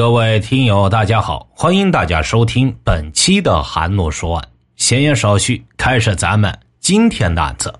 [0.00, 4.48] 各位听友，大家好，欢迎大家收听本期的韩诺说案。
[4.76, 7.70] 闲言少叙，开始咱们今天的案子。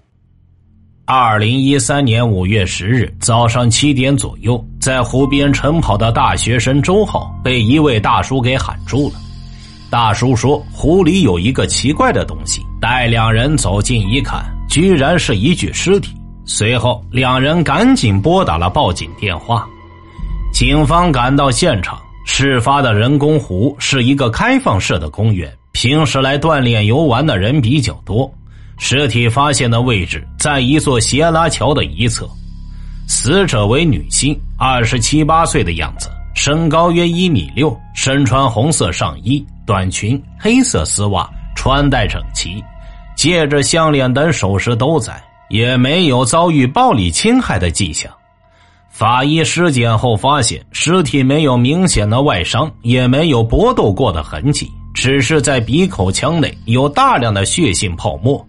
[1.07, 9.15] 二零一三年五月十日早上七点左右，在湖边晨跑的大学生周浩被一位大叔给喊住了。
[9.89, 16.15] 大叔说：“湖里有一个奇怪的东西。”待两人走近一看，居然是一具尸体。
[16.45, 19.67] 随后，两人赶紧拨打了报警电话。
[20.53, 28.33] 警方赶到现场，事发的人工湖是一个开放式的公园，平时来锻炼游玩的人比较多。
[28.79, 32.29] 尸体发现的位置在一座斜拉桥的一侧，
[33.07, 42.63] 死者为女性，二十七八岁的样子，身高约一米六，身穿红色上衣、短裙、黑色丝袜，穿戴整齐，
[43.17, 45.21] 戒指、项链等首饰都在。
[45.51, 48.09] 也没有遭遇暴力侵害的迹象。
[49.01, 58.47] 法医尸检后发现，尸体没有明显的外伤，也没有搏斗过的痕迹，只是在鼻口腔内有大量的血性泡沫，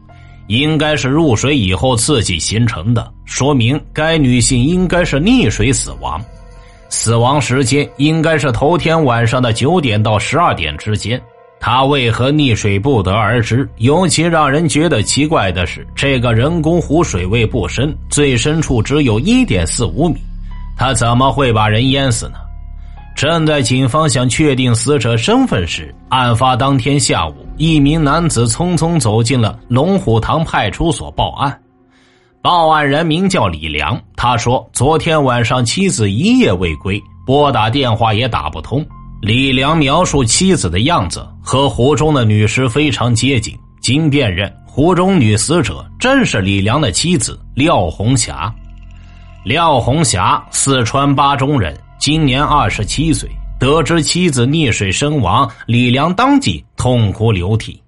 [0.47, 6.21] 应该是入水以后刺激形成的，说明该女性应该是溺水死亡。
[6.89, 11.21] 死亡时间应该是头天晚上的九点到十二点之间。
[11.61, 13.65] 他为何溺水不得而知。
[13.77, 20.17] 尤其让人觉得奇怪的是，这个人工湖水位不深，最深处只有一点四五米，
[20.77, 22.35] 他怎么会把人淹死呢？
[23.15, 31.59] 正在警方想确定死者身份时，案发当天下午，一名男子匆匆走进了龙虎塘派出所报案。
[32.41, 38.83] 报案人名叫李良，他说昨天晚上妻子一夜未归，拨打电话也打不通。
[39.21, 48.51] 李良描述妻子的样子和湖中的女尸非常接近，经辨认，湖中女死者正是李良的妻子廖红霞。
[49.43, 53.27] 廖红霞，四川巴中人，今年二十七岁。
[53.59, 57.81] 得知妻子溺水身亡，李良当即痛哭流涕。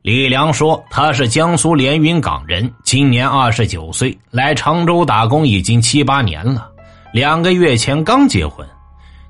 [0.00, 6.70] 李良说：“他是江苏连云港人，今年二十九岁，来常州打工已经七八年了，
[7.12, 8.66] 两个月前刚结婚。”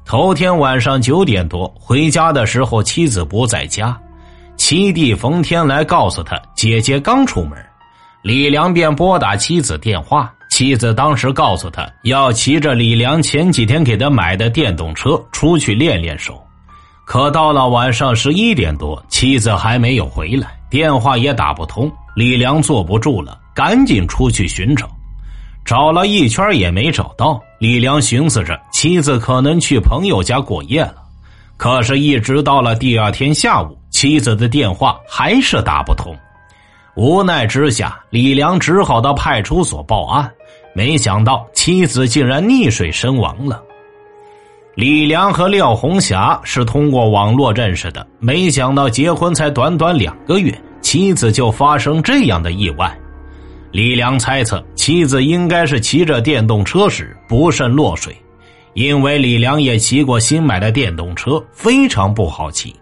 [0.04, 3.96] 头天晚上九点多回家的时候，妻子不在家，
[4.56, 7.58] 七弟冯天来告诉他姐姐刚出门，
[8.22, 10.32] 李良便拨打妻子电话，
[10.62, 16.40] 妻子当时告诉他要骑着李良前几天给他买的电动车出去练练手，
[17.04, 24.88] 可到了晚上十一点多，妻子还没有回来，电话也打不通，李良坐不住了，赶紧出去寻找。
[25.64, 30.94] 找了一圈也没找到，李良寻思着妻子可能去朋友家过夜了，
[31.56, 36.16] 可是，一直到了第二天下午，妻子的电话还是打不通。
[36.94, 40.30] 无奈之下，李良只好到派出所报案，
[40.74, 43.62] 没想到妻子竟然溺水身亡了。
[44.74, 52.90] 李良和廖红霞是通过网络认识的，没想到结婚才短短两个月，妻子就发生这样的意外。
[53.70, 58.16] 李良猜测妻子应该是骑着电动车时不慎落水，
[58.72, 62.74] 因为李良也骑过新买的电动车，非常不好骑。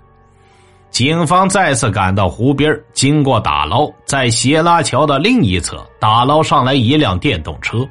[0.90, 7.88] 警方再次赶到湖边，经过打捞，在斜拉桥的另一侧打捞上来一辆电动车，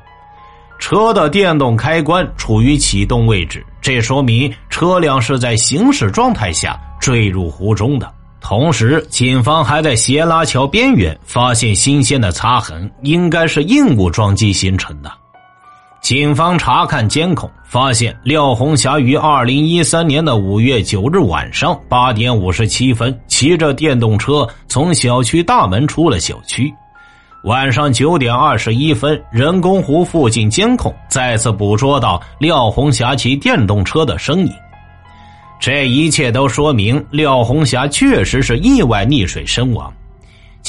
[0.80, 8.12] 车的电动开关处于启动位置，这说明车辆是在行驶状态下坠入湖中的。
[8.42, 15.12] 同时，警方还在斜拉桥边缘发现新鲜的擦痕，应该是硬物撞击形成的。
[16.02, 26.74] 警方查看监控，发现廖红霞于二零一三年的五月九日晚上八点五十七分骑着电动车从小区大门出了小区。
[27.44, 34.54] 晚上九点二十一分，人工湖附近监控再次捕捉到廖红霞骑电动车的身影。
[35.60, 39.94] 这一切都说明廖红霞确实是意外溺水身亡。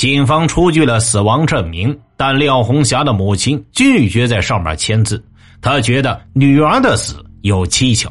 [0.00, 5.22] 警方出具了死亡证明，但廖红霞的母亲拒绝在上面签字，
[5.60, 8.10] 她觉得女儿的死有蹊跷。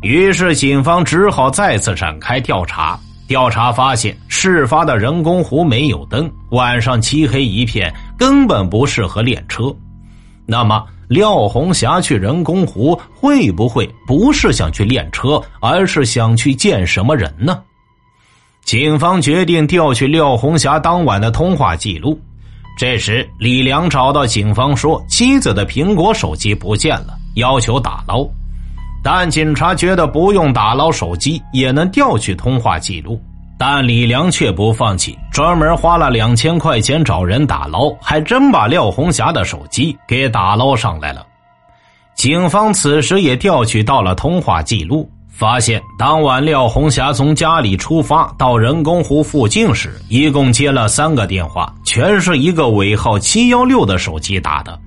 [0.00, 2.98] 于是，警方只好再次展开调查。
[3.28, 9.64] 调查发现，事发的人工湖没有灯，晚上漆黑一片，根本不适合练车。
[10.46, 17.62] 那么，廖红霞去人工湖会不会不是想去练车，而是想去见什么人呢？
[18.66, 22.20] 警方决定调取廖红霞当晚的通话记录。
[22.76, 28.28] 这时，李良找到警方说，妻子的苹果手机不见了，要求打捞。
[29.04, 33.22] 但警察觉得不用打捞手机也能调取通话记录。
[33.56, 41.24] 但李良却不放弃，专门花了两千块钱找人打捞，还真把廖红霞的手机给打捞上来了。
[42.16, 54.78] 警方此时也调取到了通话记录，发现当晚廖红霞从家里出发到人工湖附近时，一共接了三个电话，全是一个尾号七幺六的手机打的。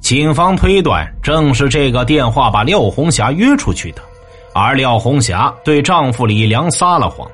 [0.00, 4.00] 警方推断，正是这个电话把廖红霞约出去的，
[4.54, 7.28] 而廖红霞对丈夫李良撒了谎。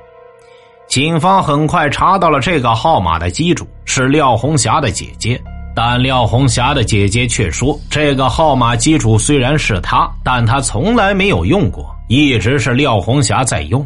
[0.89, 5.41] 警方很快查到了这个号码的机主是廖红霞的姐姐。
[5.73, 13.85] 但廖红霞的姐姐却说，这个号码机主虽然是她，但她从来没有用过，一直是廖红霞在用。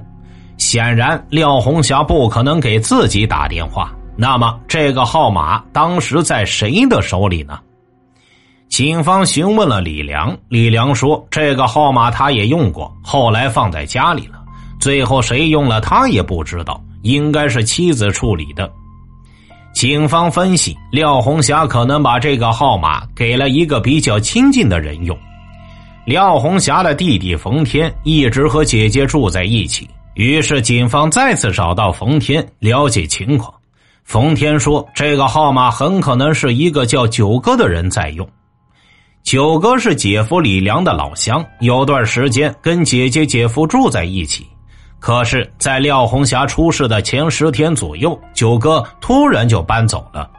[0.58, 3.94] 显然，廖红霞不可能给自己打电话。
[4.16, 7.60] 那么，这个号码当时在谁的手里呢？
[8.68, 14.44] 警方询问了李良，李良说，这个号码他也用过，后来放在家里了。
[14.80, 18.69] 最后谁用了，他也不知道，应该是妻子处理的。
[19.74, 25.16] 警方分析，廖红霞可能把这个号码给了一个比较亲近的人用。
[26.07, 33.54] 廖红霞的弟弟冯天一直和姐姐住在一起，于是警方再次找到冯天了解情况。
[34.06, 38.25] 冯天说，这个号码很可能是一个叫九哥的人在用。
[39.21, 44.48] 九哥是姐夫李良的老乡，有段时间跟姐姐、姐夫住在一起。
[45.00, 50.31] 可是，在廖红霞出事的前十天左右，九哥突然就搬走了。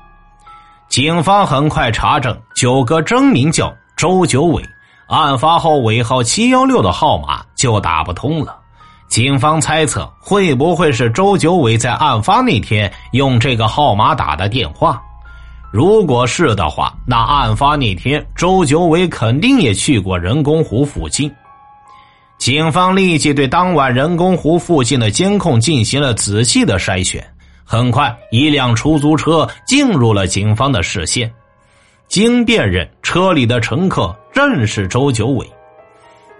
[0.88, 4.62] 警方很快查证，九哥真名叫周九伟。
[5.08, 8.54] 案发后，尾号七幺六的号码就打不通了。
[9.08, 15.02] 警方猜测，会不会是周九伟在案发那天用这个号码打的电话？
[15.72, 21.34] 如果是的话，那案发那天，周九伟肯定也去过人工湖附近。
[22.36, 27.26] 警方立即对当晚人工湖附近的监控进行了仔细的筛选。
[27.64, 31.32] 很快，一辆出租车进入了警方的视线。
[32.08, 35.46] 经辨认，车里的乘客正是周九伟。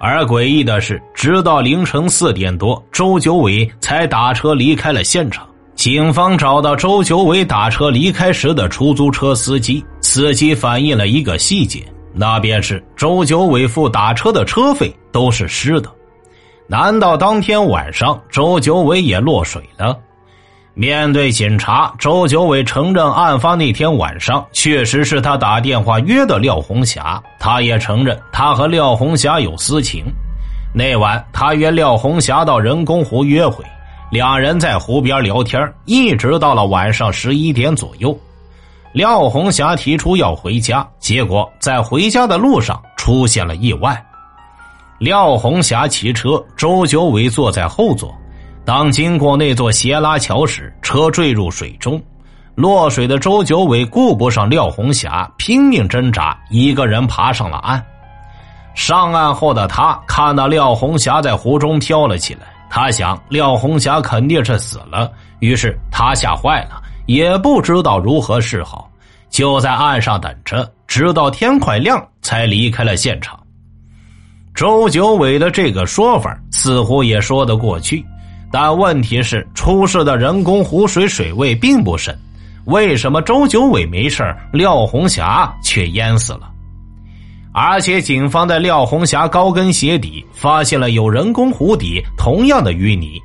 [0.00, 5.46] 而诡异的是，直到凌晨四点多，周九伟才打车离开了现场。
[5.74, 11.84] 警方找到周九伟打车离开时的出租车司机，司机反映了一个细节。
[12.14, 15.90] 那便是周九伟付打车的车费都是湿的，
[16.66, 19.96] 难道当天晚上周九伟也落水了？
[20.80, 30.04] 面对警察，周九伟承认案发那天晚上确实是他打电话约的廖红霞，他也承认他和廖红霞有私情。
[30.72, 33.64] 那晚他约廖红霞到人工湖约会，
[34.12, 38.16] 两人在湖边聊天，一直到了晚上十一点左右。
[38.92, 44.00] 廖红霞提出要回家，结果在回家的路上出现了意外。
[45.00, 48.14] 廖红霞骑车，周九伟坐在后座。
[48.68, 51.98] 当经过那座斜拉桥时，车坠入水中。
[52.54, 57.82] 落水的周九伟顾不上廖红霞，拼命挣扎，一个人爬上了岸。
[58.74, 66.82] 上岸后的他看到廖红霞在湖中飘了起来，他想廖红霞肯定是死了，于是他吓坏了。
[67.06, 68.90] 也不知道如何是好，
[69.30, 73.40] 就在岸上等着，直到天快亮才离开了现场。
[74.54, 78.04] 周九伟的这个说法似乎也说得过去，
[78.50, 82.18] 但问题是出事的人工湖水水位并不深，
[82.64, 84.22] 为什么周九伟没事
[84.52, 86.50] 廖红霞却淹死了？
[87.52, 93.20] 而且警方在廖红霞高跟鞋底发现了有人工湖底同样的淤泥。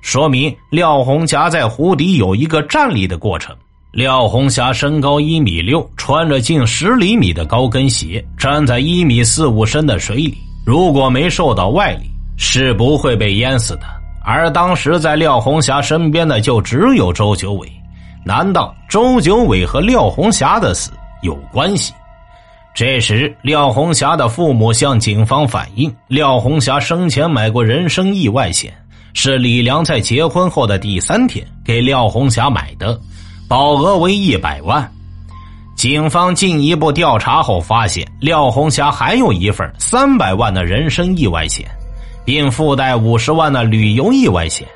[0.00, 3.54] 说明廖红霞在湖底有一个站立的过程。
[3.90, 13.97] 廖红霞身高一米六，穿着近十厘米的高跟鞋，站在一米四五深的水里，如果没受到外力，是不会被淹死的。
[14.30, 17.66] 而当时在廖红霞身边的就只有周九伟，
[18.22, 20.90] 难道周九伟和廖红霞的死
[21.22, 21.94] 有关系？
[22.74, 28.70] 这时，廖红霞的父母向警方反映，廖红霞生前买过人身意外险。
[29.14, 33.00] 是李良在结婚后的第三天给廖红霞买的，
[33.48, 34.86] 保额为一百万。
[35.74, 41.66] 警方进一步调查后发现，廖红霞还有一份三百万的人身意外险，
[42.28, 44.68] 并附带五十万的旅游意外险，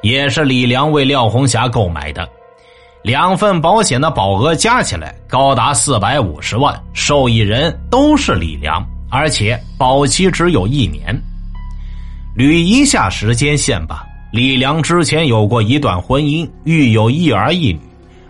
[0.00, 2.28] 也是李良为廖红霞购买的。
[3.02, 11.20] 两份保险的保额加起来高达四百五十万，受益人都是李良，而且保期只有一年。
[12.36, 14.06] 捋一下时间线吧。
[14.30, 17.80] 李良之前有过一段婚姻，育有一儿一女。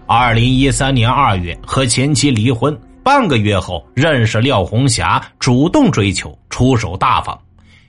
[0.07, 7.39] 二零一三年二月和前妻离婚，半个月后认识廖红霞，主动追求，出手大方，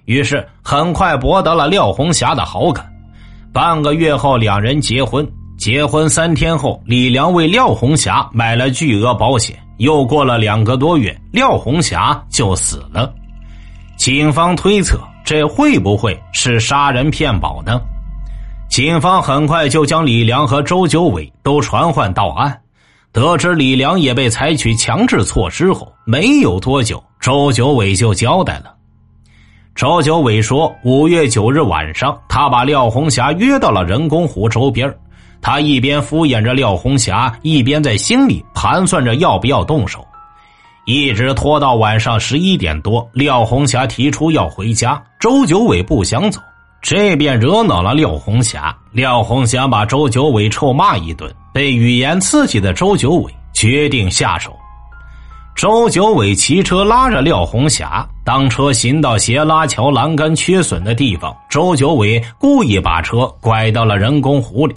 [0.05, 2.85] 于是很快博得了廖红霞的好感。
[3.53, 5.27] 半个月后两人结婚，
[5.57, 9.57] 结婚三天后，李良为廖红霞买了巨额保险。
[9.77, 13.11] 又过了两个多月，廖红霞就死了。
[13.97, 17.81] 警方推测，这会不会是杀人骗保呢？
[18.69, 22.57] 警方很快就将李良和周九伟都传唤到案。
[23.11, 28.73] 得知李良也被采取强制措施后，没有多久，周九伟就交代了。
[29.73, 34.93] 周九伟说，五月九日晚上，他把廖红霞约到了人工湖周边
[35.41, 40.05] 他一边敷衍着廖红霞，一边在心里盘算着要不要动手。
[40.85, 46.39] 一直拖到晚上十一点多，廖红霞提出要回家，周九伟不想走，
[46.81, 48.75] 这便惹恼了廖红霞。
[48.91, 54.55] 廖红霞把周九伟臭骂一顿，被语言刺激的周九伟决定下手。
[55.61, 64.73] 周九伟骑车拉着廖红霞，当车行到斜拉桥栏杆缺损的地方，周九伟故意把车拐到了人工湖里。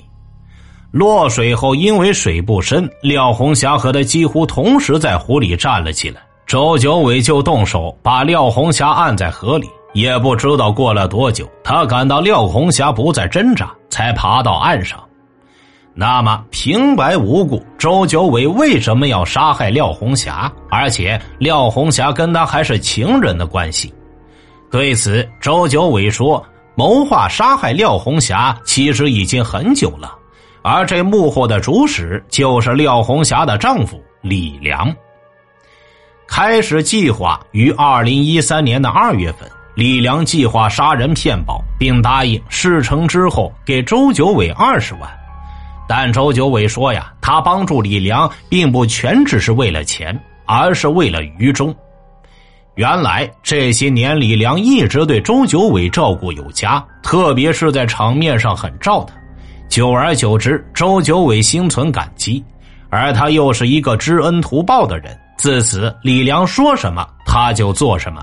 [0.90, 6.20] 落水后，因为水不深，廖红霞和他几乎同时在湖里站了起来。
[6.46, 9.66] 周九伟就动手把廖红霞按在河里。
[9.94, 15.02] 也不知道过了多久，他感到廖红霞不再挣扎，才爬到岸上。
[15.96, 20.52] 那么平白无故，周九伟为什么要杀害廖红霞？
[20.68, 23.94] 而且廖红霞跟他还是情人的关系？
[24.72, 30.12] 对此，周九伟说：“谋划杀害廖红霞，其实已经很久了。”
[30.62, 34.92] 而这幕后的主使就是廖红霞的丈夫李良。
[36.26, 45.08] 开始计划于二零一三年的二月份，李良计划杀人骗保，并答应事成之后给周九伟二十万。
[45.86, 51.74] 但周九伟说呀，他帮助李良并不全只是为了钱，而是为了于忠。
[52.74, 59.14] 原来这些年，李良一直对周九伟照顾有加，特别是在场面上很照他。
[59.68, 62.44] 久而久之，周九伟心存感激，
[62.90, 65.16] 而他又是一个知恩图报的人。
[65.36, 68.22] 自此，李良说什么他就做什么。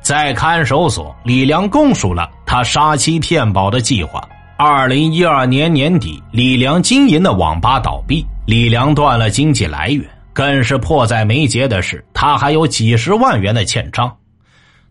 [0.00, 4.22] 在看守所，李良供述了他杀妻骗保的计划。
[4.64, 14.16] 二零一二年年底，李良经营的网吧倒闭，李良断了经济来源，更是迫在眉睫的是，他还有几十万元的欠账。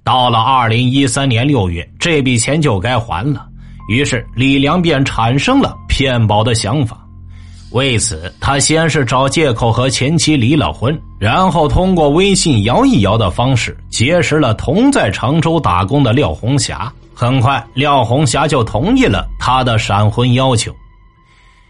[0.04, 3.48] 到了二零一三年六月，这笔钱就该还了。
[3.88, 7.00] 于是李良便产生了骗保的想法，
[7.72, 16.92] 为此他先是找借口和前妻离了婚，然后通过微信摇一摇的方式结识了同在常州打工的廖红霞。
[17.22, 20.76] 很快，廖红霞就同意了他的闪婚要求。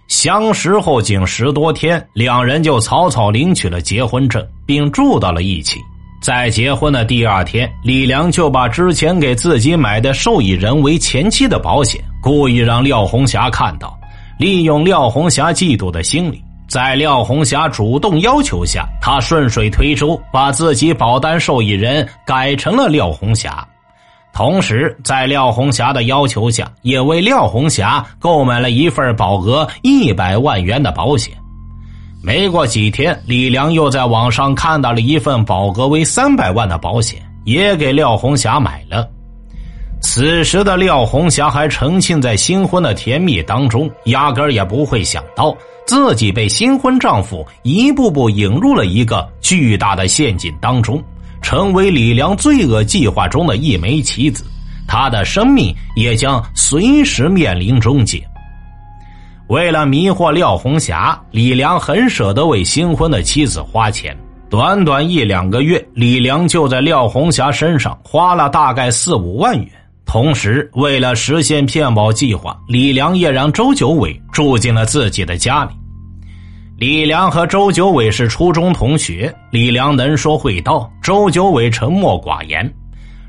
[0.08, 5.78] 相识后仅十多天，两人就草草领取了结婚证，并住到了一起。
[6.22, 14.00] 在结婚的第二天，李良就把之前给自己买的受益人为前妻的保险，故意让廖红霞看到，
[14.40, 23.68] 利用廖红霞嫉妒的心理，在廖红霞主动要求下，他顺水推舟把自己保单受益人改成了廖红霞，
[24.34, 31.34] 同时在廖红霞的要求下，也为廖红霞购买了一份保额一百万元的保险。
[32.24, 39.08] 没过几天，李良又在网上看到了一份保额为三百万的保险，也给廖红霞买了。
[40.02, 51.02] 此时的廖红霞还沉浸在新婚的甜蜜当中，压根也不会想到自己被新婚丈夫一步步引入了一个巨大的陷阱当中，
[51.42, 54.44] 成为李良罪恶计划中的一枚棋子，
[54.88, 58.22] 他的生命也将随时面临终结。
[59.48, 64.18] 为了迷惑廖红霞，李良很舍得为新婚的妻子花钱。
[64.50, 69.68] 短短一两个月，李良就在廖红霞身上花了大概四五万元。
[70.06, 75.72] 同时，为了实现骗保计划，李良也让周九伟住进了自己的家里。
[76.82, 82.74] 李良和周九伟是初中同学，李良能说会道，周九伟沉默寡言。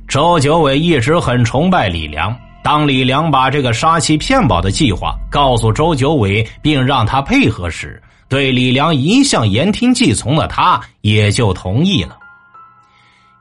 [0.09, 2.35] 周九伟一直很崇拜李良。
[2.65, 12.17] 当李良把这个杀妻骗保的计划告诉周九伟，并让他配合时，对李良一向言听计从的他也就同意了。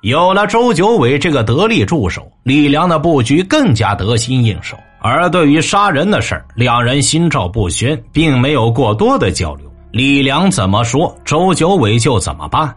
[0.02, 4.76] 有了周九伟这个得力助手，李良的布局更加得心应手。
[5.00, 9.71] 而对于杀人的事两人心照不宣，并没有过多的交流。
[9.92, 12.74] 李良怎么说，周九伟就怎么办。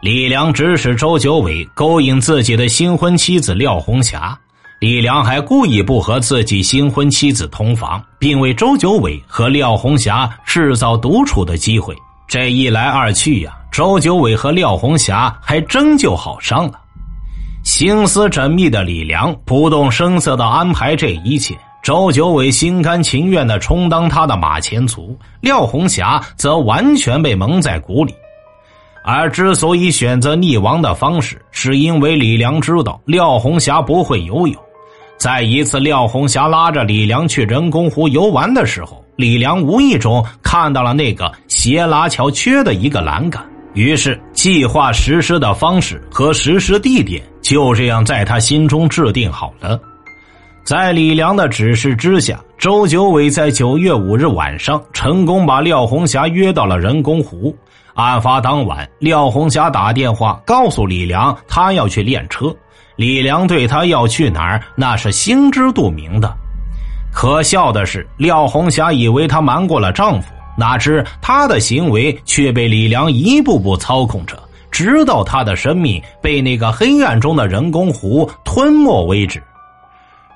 [0.00, 4.36] 李良指使周九伟勾引自己的新婚妻子廖红霞。
[4.80, 11.96] 李良还故意不和自己新婚妻子同房，并为周九伟和廖红霞制造独处的机会。
[12.26, 16.80] 这一来二去呀，周九伟和廖红霞还真就好上了。
[17.62, 28.14] 心思缜密的李良不动声色的安排这一切，周九伟心甘情愿的充当他的马前卒，廖红霞则完全被蒙在鼓里。
[29.04, 34.54] 而之所以选择溺亡的方式，是因为李良知道廖红霞不会游泳。
[35.18, 49.80] 在一次廖红霞拉着李良去人工湖游玩的时候，李良无意中看到了那个斜拉桥缺的一个栏杆，于是计划实施的方式和实施地点就这样在他心中制定好了。
[50.64, 57.54] 在李良的指示之下，周九伟在九月五日晚上成功把廖红霞约到了人工湖。
[57.94, 62.54] 案发当晚，廖红霞打电话告诉李良，他要去练车。
[62.94, 66.32] 李良对他要去哪儿，那是心知肚明的。
[67.12, 74.40] 可笑的是，廖红霞以为她瞒过了丈夫，哪知她的行为却被李良一步步操控着，
[74.70, 79.42] 直到她的生命被那个黑暗中的人工湖吞没为止。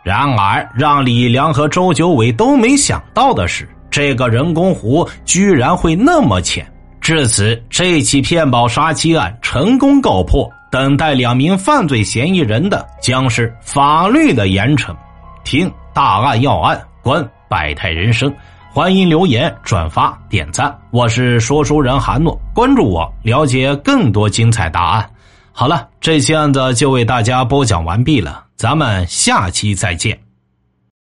[0.06, 6.64] 然而，让李良和周九伟都没想到的是，这个人工湖居然会那么浅。
[7.00, 10.48] 至此，这起骗保杀妻案成功告破。
[10.70, 14.94] 等待两名犯罪嫌疑人的将是法律的严惩。
[15.42, 18.32] 听大案要案，观百态人生。
[18.70, 20.72] 欢迎留言、转发、点赞。
[20.92, 25.10] 我是说书人韩诺，关注我，了解更多精彩答案。
[25.58, 30.25] 好了，这期案子就为大家播讲完毕了，咱们下期再见。